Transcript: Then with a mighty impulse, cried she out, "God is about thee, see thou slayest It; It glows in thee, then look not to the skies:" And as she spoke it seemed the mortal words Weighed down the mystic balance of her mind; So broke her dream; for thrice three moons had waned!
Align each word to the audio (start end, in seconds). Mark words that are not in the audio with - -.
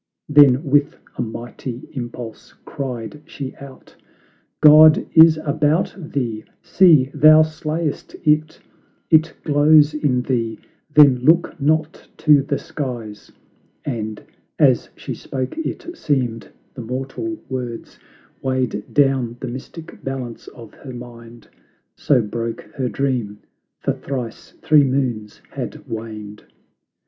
Then 0.27 0.63
with 0.63 0.95
a 1.15 1.21
mighty 1.21 1.87
impulse, 1.91 2.53
cried 2.65 3.21
she 3.27 3.55
out, 3.57 3.95
"God 4.59 5.05
is 5.13 5.37
about 5.37 5.95
thee, 5.95 6.43
see 6.63 7.11
thou 7.13 7.43
slayest 7.43 8.15
It; 8.23 8.59
It 9.11 9.35
glows 9.43 9.93
in 9.93 10.23
thee, 10.23 10.57
then 10.91 11.19
look 11.19 11.61
not 11.61 12.07
to 12.17 12.41
the 12.41 12.57
skies:" 12.57 13.31
And 13.85 14.23
as 14.57 14.89
she 14.95 15.13
spoke 15.13 15.55
it 15.59 15.85
seemed 15.95 16.49
the 16.73 16.81
mortal 16.81 17.37
words 17.47 17.99
Weighed 18.41 18.91
down 18.95 19.37
the 19.39 19.47
mystic 19.49 20.03
balance 20.03 20.47
of 20.47 20.73
her 20.73 20.93
mind; 20.93 21.47
So 21.95 22.23
broke 22.23 22.61
her 22.73 22.89
dream; 22.89 23.37
for 23.77 23.93
thrice 23.93 24.53
three 24.63 24.83
moons 24.83 25.43
had 25.51 25.87
waned! 25.87 26.43